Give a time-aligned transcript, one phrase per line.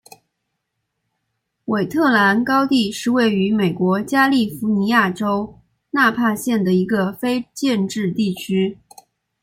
[1.65, 5.59] 韦特兰高地是位于美国加利福尼亚州
[5.91, 8.79] 纳帕县的一个非建制地区。